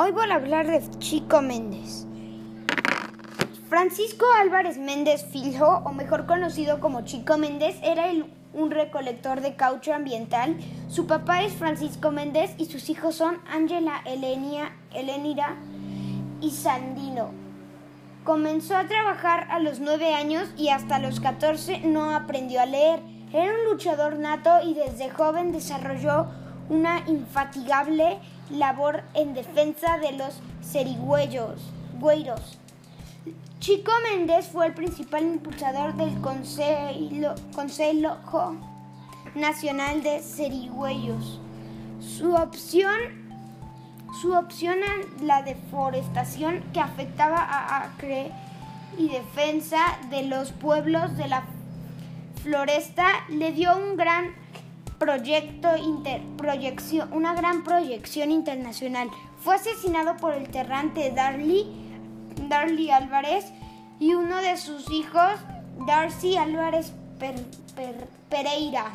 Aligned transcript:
Hoy 0.00 0.12
voy 0.12 0.30
a 0.30 0.36
hablar 0.36 0.68
de 0.68 0.80
Chico 1.00 1.42
Méndez. 1.42 2.06
Francisco 3.68 4.26
Álvarez 4.40 4.78
Méndez 4.78 5.26
Filho, 5.32 5.78
o 5.78 5.90
mejor 5.90 6.24
conocido 6.26 6.78
como 6.78 7.00
Chico 7.00 7.36
Méndez, 7.36 7.74
era 7.82 8.04
un 8.54 8.70
recolector 8.70 9.40
de 9.40 9.56
caucho 9.56 9.92
ambiental. 9.92 10.56
Su 10.86 11.08
papá 11.08 11.42
es 11.42 11.52
Francisco 11.52 12.12
Méndez 12.12 12.54
y 12.58 12.66
sus 12.66 12.90
hijos 12.90 13.16
son 13.16 13.38
Ángela 13.50 14.00
Elenira 14.04 15.56
y 16.40 16.52
Sandino. 16.52 17.32
Comenzó 18.22 18.76
a 18.76 18.86
trabajar 18.86 19.48
a 19.50 19.58
los 19.58 19.80
nueve 19.80 20.14
años 20.14 20.48
y 20.56 20.68
hasta 20.68 21.00
los 21.00 21.18
14 21.18 21.80
no 21.80 22.14
aprendió 22.14 22.60
a 22.60 22.66
leer. 22.66 23.00
Era 23.32 23.52
un 23.52 23.72
luchador 23.72 24.16
nato 24.20 24.62
y 24.64 24.74
desde 24.74 25.10
joven 25.10 25.50
desarrolló 25.50 26.28
una 26.68 27.00
infatigable 27.08 28.20
labor 28.50 29.02
en 29.14 29.34
defensa 29.34 29.98
de 29.98 30.12
los 30.12 30.40
cerigüeyos. 30.62 31.60
Chico 33.60 33.92
Méndez 34.10 34.48
fue 34.48 34.66
el 34.66 34.74
principal 34.74 35.24
impulsador 35.24 35.94
del 35.94 36.14
Consejo, 36.20 37.36
Nacional 39.34 40.02
de 40.02 40.20
Cerigüeyos. 40.20 41.40
Su 42.00 42.34
opción, 42.34 42.96
su 44.22 44.32
opción 44.32 44.78
a 44.82 45.24
la 45.24 45.42
deforestación 45.42 46.62
que 46.72 46.80
afectaba 46.80 47.38
a 47.38 47.84
Acre 47.84 48.30
y 48.96 49.08
defensa 49.08 49.98
de 50.10 50.22
los 50.22 50.52
pueblos 50.52 51.16
de 51.16 51.28
la 51.28 51.44
floresta 52.42 53.06
le 53.28 53.52
dio 53.52 53.76
un 53.76 53.96
gran 53.96 54.34
proyecto 54.98 55.76
inter, 55.76 56.20
proyección, 56.36 57.12
una 57.12 57.34
gran 57.34 57.64
proyección 57.64 58.30
internacional. 58.30 59.08
Fue 59.40 59.54
asesinado 59.54 60.16
por 60.16 60.34
el 60.34 60.48
terrante 60.48 61.10
Darly, 61.10 61.66
Darly 62.48 62.90
Álvarez 62.90 63.46
y 64.00 64.14
uno 64.14 64.36
de 64.38 64.56
sus 64.56 64.90
hijos, 64.90 65.32
Darcy 65.86 66.36
Álvarez 66.36 66.92
Pereira. 68.28 68.92